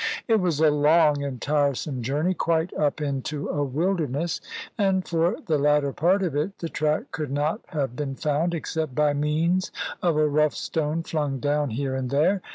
[0.27, 4.41] It was a long and tiresome journey, quite up into a wilderness;
[4.75, 8.95] and, for the latter part of it, the track could not have been found, except
[8.95, 12.41] by means of a rough stone flung down here and there.